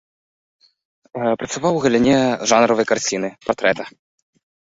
[1.41, 2.17] Працаваў у галіне
[2.51, 3.83] жанравай карціны, партрэта.